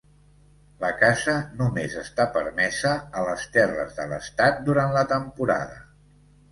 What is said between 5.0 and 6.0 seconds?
la temporada.